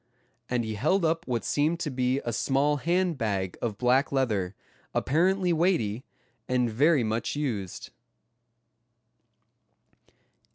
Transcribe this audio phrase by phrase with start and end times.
[0.49, 4.55] and he held up what seemed to be a small hand bag of black leather,
[4.95, 6.03] apparently weighty,
[6.47, 7.91] and very much used.